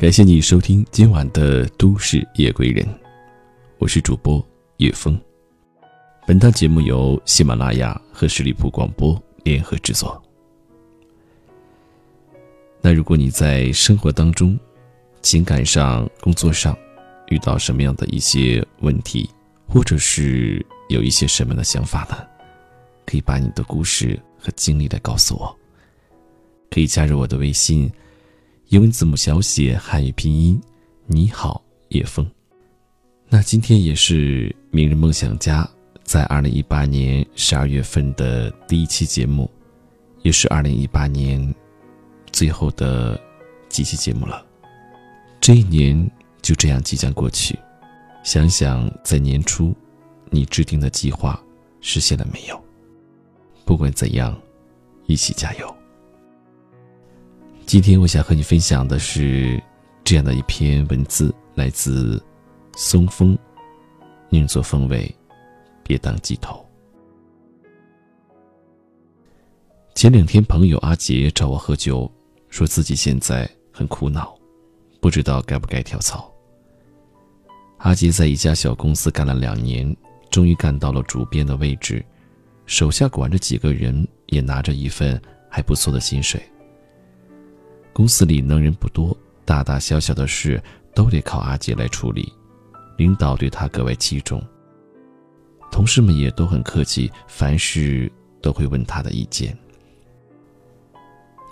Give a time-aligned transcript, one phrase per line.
[0.00, 2.82] 感谢你收听今晚的《都市夜归人》，
[3.76, 4.42] 我是主播
[4.78, 5.20] 叶枫。
[6.26, 10.18] 本档节目由喜马拉雅和十里铺广播联合制作。
[12.80, 14.58] 那如果你在生活当中、
[15.20, 16.74] 情感上、工作上
[17.28, 19.28] 遇到什么样的一些问题，
[19.68, 22.16] 或者是有一些什么样的想法呢？
[23.04, 25.54] 可以把你的故事和经历来告诉我。
[26.70, 27.92] 可以加入我的微信。
[28.70, 30.60] 英文字母小写，汉语拼音，
[31.06, 32.24] 你好，叶枫。
[33.28, 35.68] 那今天也是明日梦想家
[36.04, 39.50] 在二零一八年十二月份的第一期节目，
[40.22, 41.52] 也是二零一八年
[42.30, 43.20] 最后的
[43.68, 44.46] 几期节目了。
[45.40, 46.08] 这一年
[46.40, 47.58] 就这样即将过去，
[48.22, 49.74] 想想在年初
[50.30, 51.42] 你制定的计划
[51.80, 52.64] 实现了没有？
[53.64, 54.40] 不管怎样，
[55.06, 55.76] 一起加油。
[57.70, 59.62] 今天我想和你分享的是
[60.02, 62.20] 这样的一篇文字，来自
[62.76, 63.38] 松风。
[64.28, 65.08] 宁做风味，
[65.84, 66.68] 别当鸡头。
[69.94, 72.10] 前两天，朋友阿杰找我喝酒，
[72.48, 74.36] 说自己现在很苦恼，
[75.00, 76.28] 不知道该不该跳槽。
[77.76, 79.96] 阿杰在一家小公司干了两年，
[80.28, 82.04] 终于干到了主编的位置，
[82.66, 86.42] 手下管着几个人，也拿着一份还不错的薪水。
[87.92, 90.62] 公司里能人不多，大大小小的事
[90.94, 92.32] 都得靠阿杰来处理，
[92.96, 94.42] 领导对他格外器重。
[95.70, 99.56] 同事们也都很客气，凡事都会问他的意见。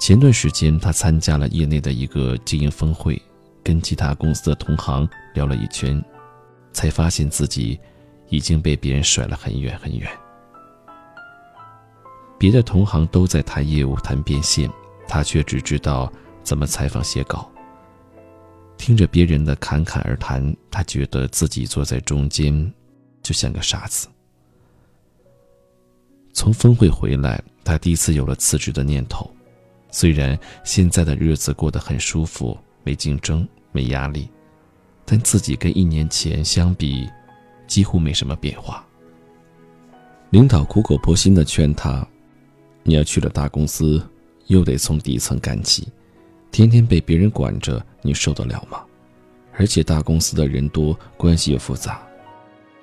[0.00, 3.20] 前段时间，他参加了业内的一个经营峰会，
[3.62, 6.02] 跟其他公司的同行聊了一圈，
[6.72, 7.78] 才发现自己
[8.28, 10.08] 已经被别人甩了很远很远。
[12.38, 14.70] 别的同行都在谈业务、谈变现，
[15.08, 16.10] 他却只知道。
[16.48, 17.46] 怎么采访写稿？
[18.78, 22.72] 听着别人的侃侃而谈，他觉得自己坐在中间，
[23.22, 24.08] 就像个傻子。
[26.32, 29.30] 从峰会回来，他第一次有了辞职的念头。
[29.90, 34.26] 虽然现在的日子过得很舒服，没竞争，没压力，
[35.04, 37.06] 但自己跟一年前相比，
[37.66, 38.82] 几乎没什么变化。
[40.30, 42.08] 领导苦口婆心的劝他
[42.84, 44.02] ：“你要去了大公司，
[44.46, 45.86] 又得从底层干起。”
[46.50, 48.84] 天天被别人管着，你受得了吗？
[49.52, 52.00] 而且大公司的人多，关系又复杂，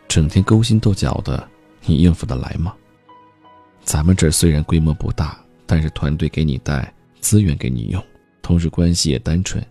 [0.08, 1.48] 整天勾心斗角的，
[1.86, 2.76] 你应付得来吗？
[3.84, 8.04] 咱们这儿虽然规模不大，但是团队给你带，资源给你用，
[8.42, 9.66] 同事关系也单纯，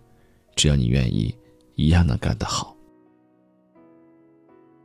[0.55, 1.33] 只要你愿意，
[1.75, 2.75] 一样能干得好。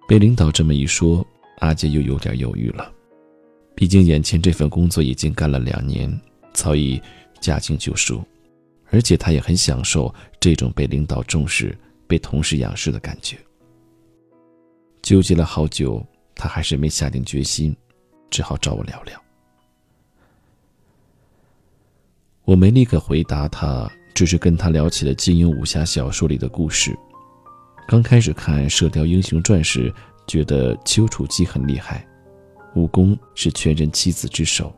[0.06, 1.26] 被领导这么一说，
[1.60, 2.92] 阿杰又有点犹豫了，
[3.74, 6.20] 毕竟眼前这份工作已经干了两年，
[6.52, 7.00] 早已
[7.40, 8.22] 驾轻就熟。
[8.90, 13.38] 而且他也很享受这种被领导重视、被同事仰视的感觉。
[15.02, 17.74] 纠结了好久，他还是没下定决心，
[18.30, 19.20] 只好找我聊聊。
[22.44, 26.96] 我没立刻回答他，只是跟他聊起了金庸武侠小说里的故事。
[27.86, 29.92] 刚开始看《射雕英雄传》时，
[30.26, 32.06] 觉得丘处机很厉害，
[32.74, 34.72] 武功是全真七子之首，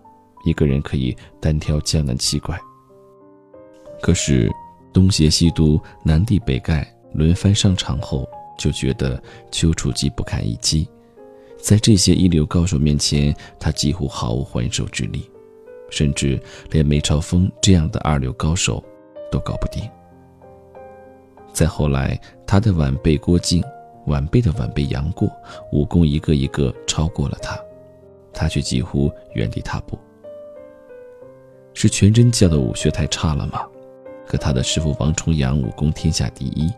[0.45, 2.59] 一个人可以单挑江南七怪。
[4.03, 4.51] 可是，
[4.93, 10.89] 东邪西毒、南帝北丐轮番上场后，就觉得丘处机不堪一击，
[11.57, 15.31] 在这些一流高手面前，他几乎毫无还手之力，
[15.89, 16.39] 甚至
[16.73, 18.83] 连梅超风这样的二流高手
[19.31, 19.89] 都搞不定。
[21.53, 23.63] 再后来，他的晚辈郭靖、
[24.07, 25.31] 晚辈的晚辈杨过，
[25.71, 27.57] 武功一个一个超过了他，
[28.33, 29.97] 他却几乎原地踏步。
[31.73, 33.63] 是全真教的武学太差了吗？
[34.33, 36.73] 可他的师傅王重阳武功天下第一，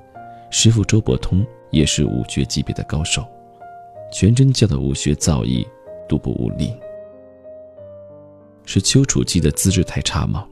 [0.51, 3.25] 师傅周伯通也是武学级别的高手，
[4.13, 5.65] 全真教的武学造诣
[6.09, 6.77] 独步武林。
[8.65, 10.45] 是丘处机的资质太差吗？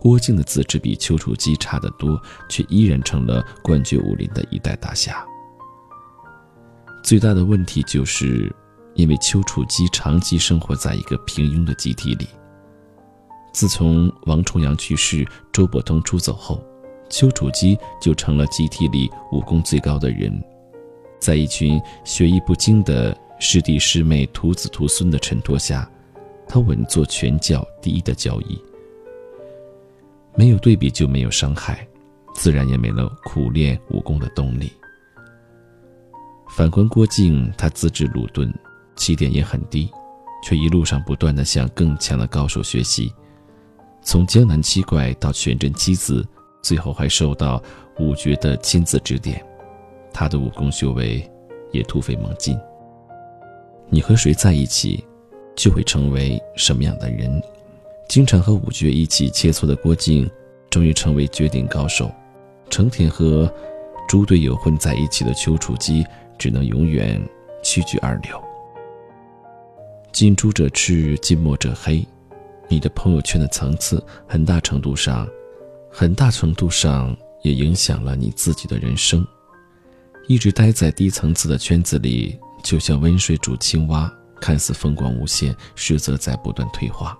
[0.00, 5.24] 郭靖的资质比丘处机差得多，却依然成了冠绝武林的一代大侠。
[7.04, 8.52] 最大的问题就是，
[8.94, 12.26] 因为丘处机长期生活在一个平庸的集体里。
[13.52, 16.62] 自从王重阳去世，周伯通出走后，
[17.10, 20.42] 丘处机就成了集体里武功最高的人。
[21.20, 25.88] 在一群学艺不精的师弟师妹、徒子徒孙的衬托下，
[26.48, 28.60] 他稳坐全教第一的教义。
[30.34, 31.86] 没有对比就没有伤害，
[32.34, 34.72] 自然也没了苦练武功的动力。
[36.48, 38.52] 反观郭靖，他资质鲁钝，
[38.96, 39.90] 起点也很低，
[40.42, 43.12] 却一路上不断的向更强的高手学习。
[44.02, 46.26] 从江南七怪到全真七子，
[46.60, 47.62] 最后还受到
[47.98, 49.44] 五绝的亲自指点，
[50.12, 51.28] 他的武功修为
[51.70, 52.58] 也突飞猛进。
[53.88, 55.04] 你和谁在一起，
[55.54, 57.40] 就会成为什么样的人。
[58.08, 60.28] 经常和五绝一起切磋的郭靖，
[60.68, 62.06] 终于成为绝顶高手；
[62.68, 63.50] 成天和
[64.08, 66.04] 猪队友混在一起的丘处机，
[66.36, 67.22] 只能永远
[67.62, 68.42] 屈居二流。
[70.10, 72.06] 近朱者赤，近墨者黑。
[72.72, 75.28] 你的朋友圈的层次，很大程度上，
[75.90, 79.26] 很大程度上也影响了你自己的人生。
[80.26, 82.34] 一直待在低层次的圈子里，
[82.64, 84.10] 就像温水煮青蛙，
[84.40, 87.14] 看似风光无限，实则在不断退化。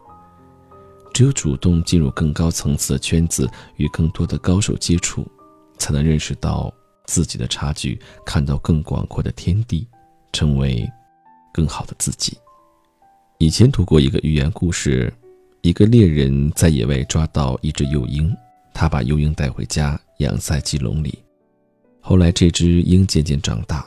[1.13, 3.47] 只有主动进入更高层次的圈子，
[3.77, 5.31] 与更多的高手接触，
[5.77, 6.73] 才能认识到
[7.05, 9.87] 自己的差距，看到更广阔的天地，
[10.33, 10.89] 成为
[11.53, 12.39] 更好的自己。
[13.37, 15.13] 以前读过一个寓言故事。
[15.63, 18.37] 一个猎人在野外抓到一只幼鹰，
[18.75, 21.17] 他把幼鹰带回家养在鸡笼里。
[22.01, 23.87] 后来，这只鹰渐渐长大，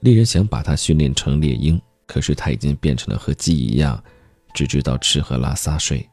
[0.00, 4.02] 猎人想把它训练成猎鹰，可是它已经变成了和鸡一样，
[4.52, 6.04] 只知道吃喝拉撒睡，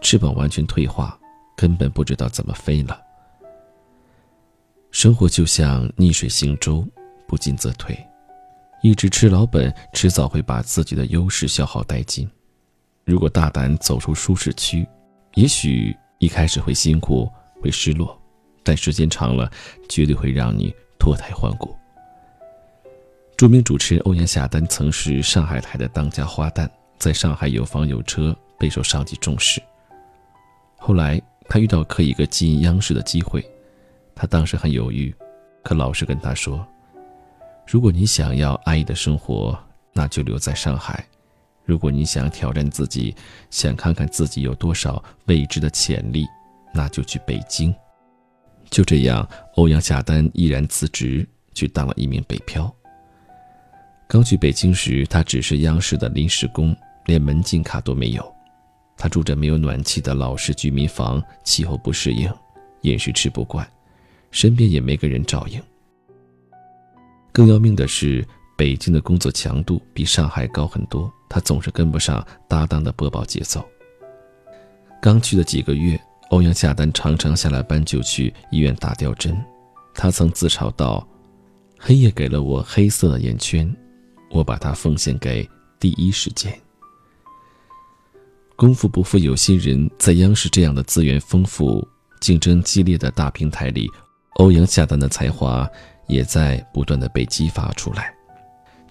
[0.00, 1.16] 翅膀完全退化，
[1.56, 3.00] 根本不知道怎么飞了。
[4.90, 6.84] 生活就像逆水行舟，
[7.28, 7.96] 不进则退，
[8.82, 12.28] 一直吃老本，迟早会把自己的优势消耗殆尽。
[13.04, 14.86] 如果大胆走出舒适区，
[15.34, 18.16] 也许一开始会辛苦、会失落，
[18.62, 19.50] 但时间长了，
[19.88, 21.76] 绝对会让你脱胎换骨。
[23.36, 29.60] 著名主持人欧阳夏丹曾是上海台的当家花旦，在上海有房有车，备受上级重视。
[30.76, 33.44] 后来他遇到可以一个进央视的机会，
[34.14, 35.12] 他当时很犹豫，
[35.64, 36.64] 可老师跟他说
[37.66, 39.58] ：“如果你想要安逸的生活，
[39.92, 41.04] 那就留在上海。”
[41.72, 43.16] 如果你想挑战自己，
[43.48, 46.26] 想看看自己有多少未知的潜力，
[46.74, 47.74] 那就去北京。
[48.68, 52.70] 就这样，欧阳夏丹毅然辞职，去当了一名北漂。
[54.06, 56.76] 刚去北京时，他只是央视的临时工，
[57.06, 58.34] 连门禁卡都没有。
[58.98, 62.30] 他住着没有暖气的老式居民房，气候不适应，
[62.82, 63.66] 饮食吃不惯，
[64.30, 65.58] 身边也没个人照应。
[67.32, 68.22] 更要命的是。
[68.62, 73.68] 北京的工作强度比上海高很多，他总是跟不上搭档的播报节奏。
[75.00, 76.00] 刚去的几个月，
[76.30, 79.36] 欧阳夏丹常常下了班就去医院打吊针。
[79.92, 81.04] 他曾自嘲道
[81.76, 83.68] ：“黑夜给了我黑色的眼圈，
[84.30, 85.44] 我把它奉献给
[85.80, 86.56] 第一时间。”
[88.54, 91.84] 功夫不负有心人，在央视这样的资源丰富、
[92.20, 93.90] 竞争激烈的大平台里，
[94.34, 95.68] 欧阳夏丹的才华
[96.06, 98.14] 也在不断的被激发出来。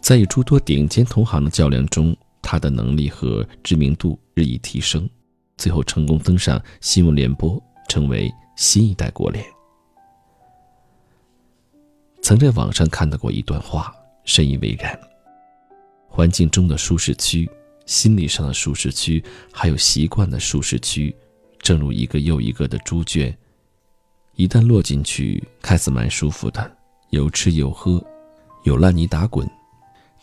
[0.01, 5.07] 在与诸多顶尖同行的较量中，他的能力和知名度日益提升，
[5.57, 9.45] 最后成功登上新闻联播，成为新一代国联。
[12.23, 13.93] 曾在网上看到过一段话，
[14.25, 14.99] 深以为然：
[16.09, 17.49] 环境中的舒适区、
[17.85, 21.15] 心理上的舒适区，还有习惯的舒适区，
[21.59, 23.35] 正如一个又一个的猪圈，
[24.35, 26.75] 一旦落进去，看似蛮舒服的，
[27.11, 28.03] 有吃有喝，
[28.63, 29.47] 有烂泥打滚。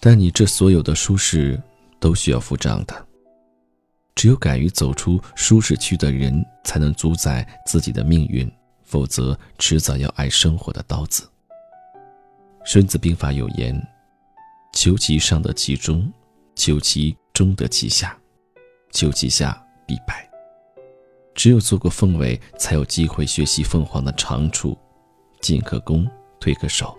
[0.01, 1.61] 但你这所有的舒适
[1.99, 3.07] 都需要付账的。
[4.15, 8.51] 只有敢于走出舒适区的人，才能主宰自己的命运，
[8.83, 11.23] 否则迟早要挨生活的刀子。
[12.65, 13.81] 《孙子兵法》有言
[14.75, 16.13] ：“求其上得其中，
[16.57, 18.19] 求其中得其下，
[18.91, 20.29] 求其下必败。”
[21.33, 24.77] 只有做过凤尾，才有机会学习凤凰的长处，
[25.41, 26.05] 进可攻，
[26.41, 26.98] 退可守。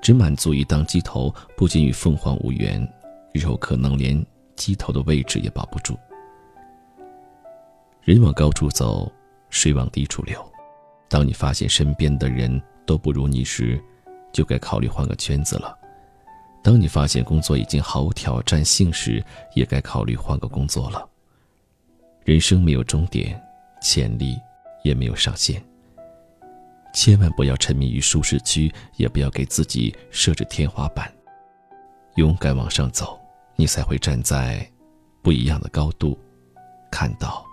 [0.00, 2.86] 只满足于当鸡头，不仅与凤凰无缘，
[3.32, 4.24] 日后可能连
[4.56, 5.98] 鸡头的位置也保不住。
[8.02, 9.10] 人往高处走，
[9.50, 10.42] 水往低处流。
[11.08, 13.82] 当你发现身边的人都不如你时，
[14.32, 15.76] 就该考虑换个圈子了；
[16.62, 19.22] 当你发现工作已经毫无挑战性时，
[19.54, 21.06] 也该考虑换个工作了。
[22.24, 23.40] 人生没有终点，
[23.82, 24.38] 潜力
[24.82, 25.62] 也没有上限。
[26.92, 31.10] 千万不要沉迷于舒适区，也不要给自己设置天花板。
[32.16, 33.18] 勇敢往上走，
[33.56, 34.68] 你才会站在
[35.22, 36.18] 不一样的高度，
[36.90, 37.44] 看到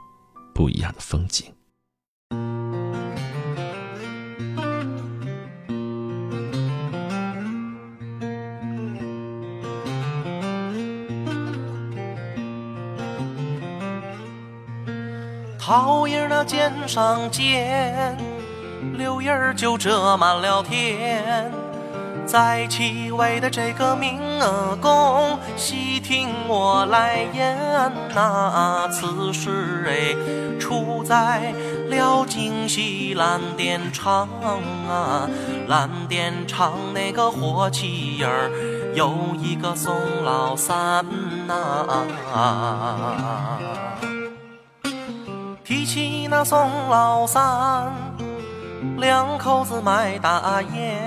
[0.53, 1.45] 不一样的风景。
[15.59, 18.17] 桃叶那尖上尖。
[19.27, 21.51] 柳叶儿就遮满了天，
[22.25, 24.21] 在其位的这个明
[24.81, 30.15] 宫，细听我来言呐，此事哎，
[30.57, 31.53] 出在
[31.89, 34.29] 了京西蓝靛厂
[34.87, 35.27] 啊，
[35.67, 38.49] 蓝靛厂那个火器营儿
[38.95, 39.93] 有一个宋
[40.23, 41.05] 老三
[41.45, 42.05] 呐，
[45.65, 47.91] 提起那宋老三，
[48.97, 50.97] 两口子卖大烟。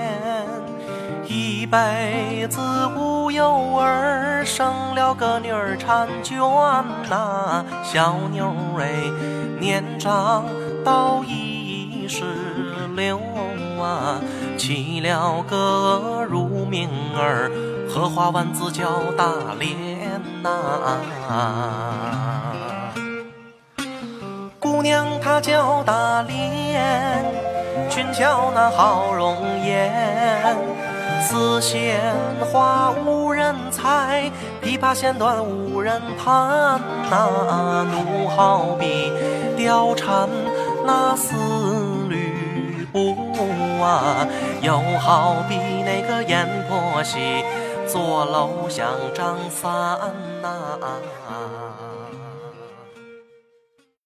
[1.27, 2.59] 一辈子
[2.97, 6.37] 无有儿，生了个女儿婵娟
[7.09, 8.91] 呐，小妞哎，
[9.59, 10.43] 年长
[10.83, 12.25] 到一十
[12.95, 13.17] 六
[13.79, 14.19] 啊，
[14.57, 17.49] 起了个乳名儿，
[17.87, 20.97] 荷花丸子叫大莲呐，
[24.59, 27.23] 姑娘她叫大莲，
[27.91, 29.91] 俊俏那好容颜。
[31.21, 32.01] 丝线
[32.51, 34.31] 花无人采，
[34.63, 36.79] 琵琶弦断无人弹
[37.09, 37.85] 呐。
[37.91, 39.11] 奴好比
[39.57, 40.27] 貂蝉
[40.85, 41.35] 那丝
[42.09, 43.13] 吕布
[43.83, 44.25] 啊，
[44.61, 47.43] 又好比那个阎婆惜
[47.87, 49.69] 坐楼想张三
[50.41, 50.49] 呐。